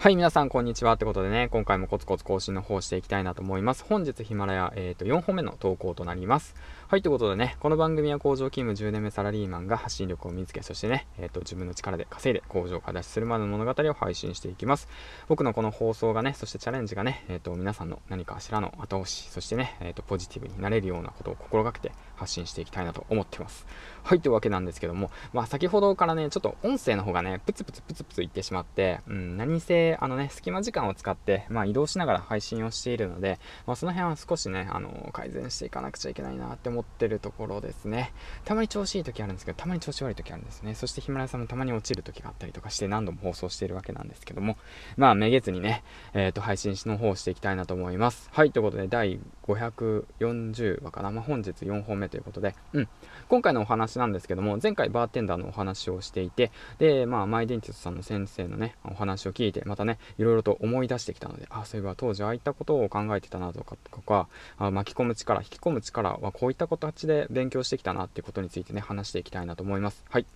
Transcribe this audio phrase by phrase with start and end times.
[0.00, 0.92] はい、皆さん、こんにちは。
[0.92, 3.82] ってことでね、今回もコツコツ更新の方していきたいなと思います。
[3.82, 6.54] 本日、ヒマラヤ、え、ー、と、4本目の投稿となります。
[6.86, 14.88] はい、ということでね、この番組は工場勤務10年目サラリーマンが発信力を見つけ、そしてね、え、ー、と、自分の力で稼いで工場から脱出するまでの物語を配信していきます。
[15.26, 23.66] 僕のこの放送がね、そしてチャレンジがね、え、ー、と、皆さんの何かしらの後押し、そしてね、えっ、と、ポジティブになれるようなことを心がけて発信していきたいなと思ってます。
[24.02, 38.12] はい、というわけなんですけども、まあ、先ほどからね、ちょっと音声の方がね、プツプツプツプツ言ってしまって、うん、何せ、あのね、隙間時間を使って、まあ、移動しながら配信をしているので、まあ、その辺は少しね、あの改善していかなくちゃいけないなって思ってるところですね。
[38.44, 40.74] たまに調子いい時あるんですけど、たまに調子悪い時あるんですね。
[40.74, 44.56] そしてヒマラヤさんもたまに落ちる時があったりとかして何度も放送しているわけなんですけども、
[44.96, 48.30] まあ、めげずにね、えっ、ー、と、配信の方をしていきたいなと思います。
[48.32, 51.10] はい、ということで、第540話かな。
[51.10, 52.88] まあ、本日4本目ということで、うん。
[53.28, 64.28] 今回のお話なんですけども、前回バーテンダーのお話をしていて、で、まあ、マイデンティストさんの先生のね、お話を聞いて、またね、いろいろと思い出してきたので、あ、そういえば当時ああいったことを考えてたなとか、とか
[64.58, 70.04] あ巻き込む力、引き込む力はこういった形で勉強してきたなっていうことについてね、話していきたいなと思います。
[70.08, 70.26] はい。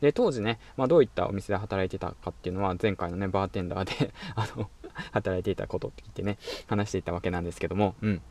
[0.00, 4.70] で、当時ね、まあ、どういったお店で働いてたかっていうのは、前回のね、バーテンダーで あの、
[5.12, 8.22] 働いていたことって言ってね、話していたわけなんですけども、うん。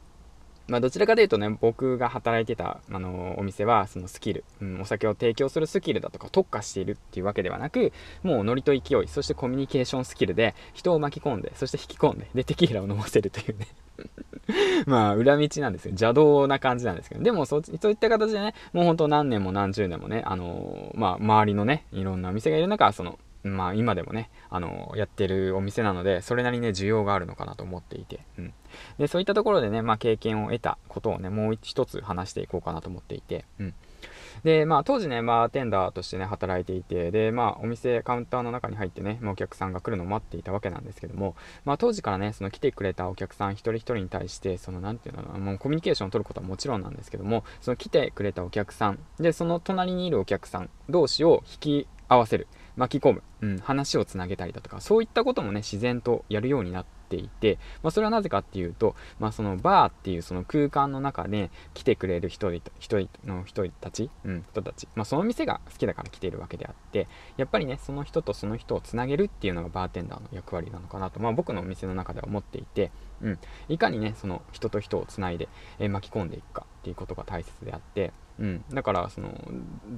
[0.68, 13.68] まあ、どちらかというとね、僕が働いてた、あのお店は、そのスキル、うん、お酒を提供するスキルだとか特化しているっていうわけではなく、もうノリと勢い、そしてコミュニケーションスキルで人を巻き込んで、そして引き込んで、で、テキーラを飲ませるというね
[14.86, 15.90] まあ、裏道なんですよ。
[15.90, 23.20] 邪道な感じなんですけど、でもそ、そういった形でね、もうほんと何年も何十年もね、あの、まあ、周りのね、いろんなお店がいる中、その、
[23.56, 28.54] まあ今でもね、あのやってるお店なので、それなりにね、需要があるのかなと思っていて、うん。
[28.98, 33.74] で、そういったところでね、まあ経験を得たことをね、もう一つ話していこうかなと思っていて、うん。
[34.44, 52.48] で、まあ当時ね、バーテンダーとしてね、働いていて、で、まあお店、カウンターの中に入ってね、まあ、お客さんが来るのを待っていたわけなんですけども、まあ当時からね、その来てくれたお客さん一人一人に対して、そのなんていうのかな、もうコミュニケーションを取ることはもちろんなんですけども、その来てくれたお客さん、で、その隣にいるお客さん同士を引き合わせる。
[52.78, 73.40] 巻き込む、うん、話をつなげたりだとか、そういったこともね、自然とやるようになっていて、まあ、それはなぜかっていうと、まあ、そのバーっていうその空間の中で来てくれる人人の人たち、うん、人たち、まあ、その店が好きだから来ているわけであって、やっぱりね、その人とその人をつなげるっていうのがバーテンダーの役割なのかなと、まあ、僕のお店の中では思っていて、うん、
[73.70, 75.50] いかにね、その人と人をつないで、
[75.80, 79.34] えー、巻き込んでいくかっていうことが大切であって、うん、だからその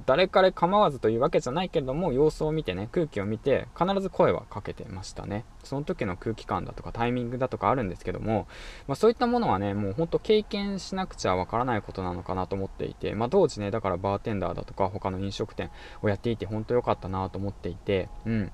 [0.06, 5.44] 誰彼構わずというわけじゃないけれども様子を見てね空気を見て必ず声はかけてましたね。
[5.62, 8.48] その時の空気感だとかタイミングだとかあるんですけども、
[8.88, 15.70] まあ、そういったものはねもうほんと経験しなくちゃわからないことなのかなと思っていて、まあ、当時ねだからバーテンダーだとか他の飲食店
[16.02, 18.52] をやっていて本当良かったなと思っていてうん。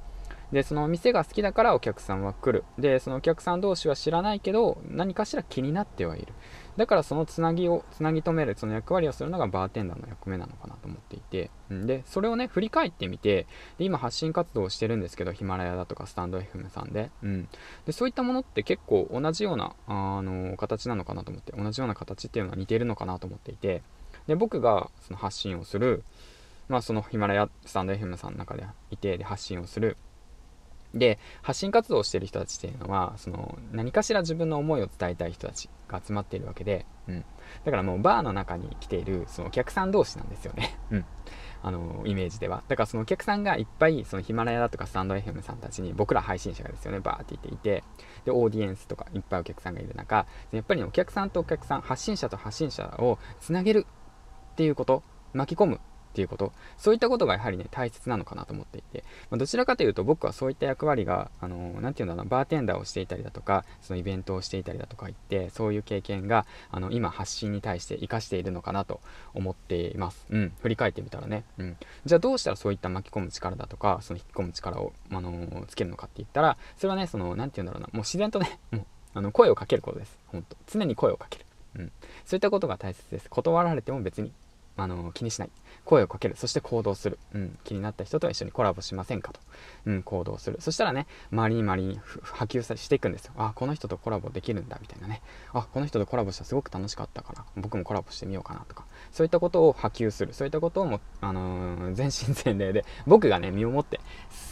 [0.53, 2.65] で、その店が好きだからお客さんは来る。
[2.79, 6.33] で、そのお客さん同士は知らないけど、何かしら気になってはいる。
[6.77, 13.47] だからそのつなぎを、つなぎ止める、その役割をするのがバーテンダーの役目なのかなと思っていて、で、それをね、振り返ってみて、
[13.79, 17.49] で、今発信活動をしてるんですけど、ヒマラヤだとかスタンド FM さんで、うん。
[17.85, 23.83] で、そういったものって結構同じような、あの、形なのかなと思って、同じような形っていうのは似てるのかなと思っていて、
[24.27, 26.05] で、僕がその発信をする、
[26.69, 29.97] まあそのヒマラヤ、スタンド FM さんの中でいて、で、発信をする、
[30.99, 37.25] で、発信活動をしてる人たちっていうのは、その、何かしら自分の思いを伝えたい人たちが集まっているわけで、うん。
[37.65, 40.79] だからもうバーの中に来ている、そのお客さん同士なんですよね。
[40.91, 41.05] うん。
[41.63, 42.63] あの、イメージでは。
[42.69, 47.85] だからそのお客さんがいっぱい、そのヒマラヤだとかスタンド FM さんたちに、僕ら配信者がですよね、バーって言っていて、
[48.25, 53.87] で、オーディエンスとかいっぱいお客さんがいる中、やっぱり、ね、お客さんとお客さん、発信者と発信者をつなげる
[54.53, 55.03] っていうこと、
[55.33, 55.81] 巻き込む
[56.17, 69.01] っていうこと、そういったことがやはりね、大切なのかなと思っていて、まあ、どちらかというと僕はそういった役割が、あのー、て言うんだろうな、バーテンダーをしていたりだとか、そのイベントをしていたりだとか言って、そういう経験が、あの、今発信に対して活かしているのかなと
[69.35, 70.25] 思っています。
[70.31, 71.45] うん、振り返ってみたらね。
[71.59, 71.77] うん。
[72.07, 80.19] じゃあどうしたらそういった巻き込む力だとか、その引き込む力を、あのー、つけるのかって言ったら、それはね、その、なんて言うんだろうな、もう自然とね、もう、あの、声をかけることです。
[80.29, 81.45] 本当常に声をかける。
[81.77, 81.93] うん。
[82.25, 83.29] そういったことが大切です。
[83.29, 84.33] 断られても別に
[84.77, 85.51] あの気にしない。
[85.85, 86.37] 声をかける。
[86.37, 87.19] そして行動する。
[87.33, 87.59] うん。
[87.65, 89.41] 気になった人とは一緒にコラボしませんかと。
[89.87, 90.59] うん、行動する。
[90.61, 93.33] そしたらね、周りに周りに波及さしていくんですよ。
[93.37, 95.23] あ、この人とコラボできるんだ、みたいなね。
[95.53, 98.85] あ、この人とコラボしたらすごく楽しかったから、僕もコラボしてみようかなとか。
[99.13, 100.35] そういったことを波及する。
[100.35, 104.01] そういったことをも、あのー、全身全霊で、僕がね、身をもって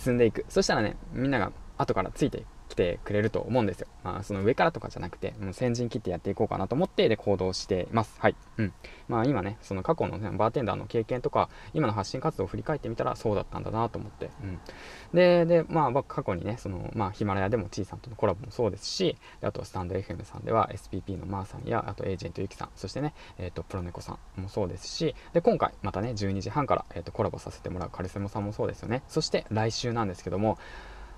[0.05, 0.47] 進んでいく。
[0.49, 3.87] そしたらね、みんなが後からついていく来てくれると思うんですよ。
[4.03, 8.17] まあ、その上からとかじゃなくて、もう先陣切ってやっていこうかなと思って、で、行動しています。
[8.19, 8.37] はい。
[8.59, 8.73] うん。
[9.09, 14.31] まあ、今ね、その過去の、ね、バーテンダーの経験とか、今の発信活動を振り返ってみたら、そうだったんだなと思って。
[14.43, 14.59] うん。
[15.15, 29.05] で、で、まあ、過去にね、その、まあ、ヒマラヤでもちいさんとのコラボもそうですし、あと、スタンド FM さんでは、SPP のまーさんや、あと、エージェントゆきさん、そしてね、えっ、ー、と、プロネコさんもそうですし、で、今回、またね、12時半から、えっ、ー、と、コラボさせてもらうカリスモさんもそうですよね。
[29.07, 30.59] そして、来週なんですけども、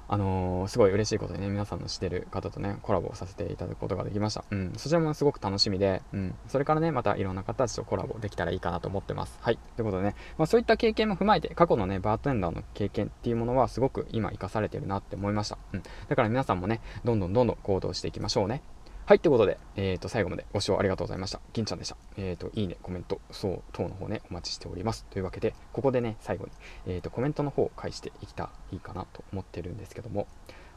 [0.09, 4.45] あのー、すごい嬉しいことでね、皆さんの知ってる方とね、コラボさせていただくことができました。
[4.51, 9.39] うん、そちらもすごく楽しみで、うん、それからね、またいろんな方たちとコラボできたらいいかなと思ってます。
[9.41, 9.59] はい。
[9.77, 15.59] ということでね、まあ、そういった経験も踏まえて、過去のね、バーテンダーの経験っていうものはすごく今活かされてるなって思いました。
[15.73, 15.83] うん。
[16.09, 18.63] だから皆さんもね、どんどんどんどん行動していきましょうね。
[19.07, 21.41] はい、ということで、えっ、ー、と、最後までご視聴ありがとうございました。
[21.53, 21.97] 銀ちゃんでした。
[22.17, 25.05] えっ、ー、と、いいね、コメント、そう、等の方ね、お待ちしております。
[25.11, 26.51] というわけで、ここでね、最後に、
[26.89, 30.27] えっ、ー、と、コメントの方を返していきたいいかなと思ってるんですけども、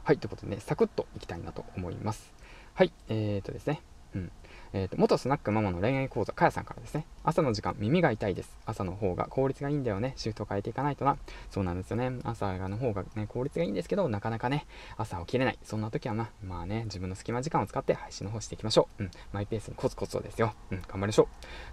[0.04, 2.32] はい、ということでね、サクッといきたいなと思います。
[2.74, 3.82] はい、えーとですね、
[4.14, 4.32] うん。
[4.72, 7.06] えーと、元スナックママの恋愛講座、かやさんからですね。
[7.24, 8.56] 朝の時間、耳が痛いです。
[8.66, 10.12] 朝の方が効率がいいんだよね。
[10.16, 11.16] シフト変えていかないとな。
[11.50, 12.12] そうなんですよね。
[12.24, 14.66] 朝の方がね、効率がいいんですけど、なかなかね、
[14.96, 15.58] 朝起きれない。
[15.62, 19.02] そんな時はな、まあね、自分の隙間時間を使って配信の方していきましょう。
[19.02, 19.10] うん。
[19.32, 20.54] マイペースにコツコツとですよ。
[20.70, 20.82] うん。
[20.82, 21.26] 頑張りましょう。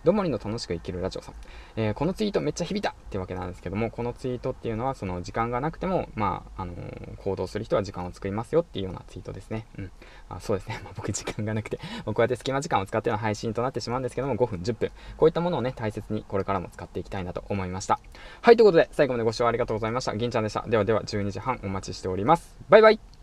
[0.04, 1.36] どもりの楽しく生きるラジオさん。
[1.76, 9.66] えー、このツイートめっちゃ響いたってわけなんですけども、このツイートっていうのは、その時間がなくても、まあ、あのー、行動する人は時間を作りますよっていうようなツイートですね。
[9.78, 9.92] うん。
[10.30, 10.80] あそうですね。
[10.84, 14.92] まあ、僕時間がなくて、こうやって隙間時間を使っての配信となってしまうんですけども、5分、10分。
[15.16, 18.00] こういったものをね、大切にこれからも使っていきたいなと思いました。
[18.42, 20.16] はい、ということで、最後までご視聴ありがとうございました。
[20.16, 20.66] 銀ちゃんでした。
[20.68, 22.56] ではでは、12時半お待ちしております。
[22.70, 23.17] バイバイ